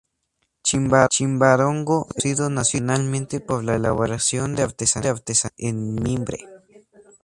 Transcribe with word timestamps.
Chimbarongo 0.63 2.07
es 2.07 2.13
conocido 2.15 2.49
nacionalmente 2.49 3.39
por 3.39 3.63
la 3.63 3.75
elaboración 3.75 4.55
de 4.55 4.63
artesanías 4.63 5.21
en 5.59 5.93
mimbre. 5.93 6.39